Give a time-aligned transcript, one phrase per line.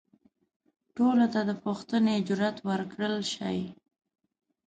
[0.95, 3.57] ټولو ته د پوښتنې جرئت ورکړل شي.